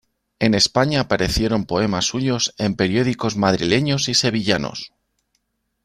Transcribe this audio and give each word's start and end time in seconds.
En 0.39 0.55
España 0.55 1.01
aparecieron 1.01 1.67
poemas 1.67 2.05
suyos 2.05 2.55
en 2.57 2.73
periódicos 2.73 3.37
madrileños 3.37 4.09
y 4.09 4.15
sevillanos. 4.15 4.93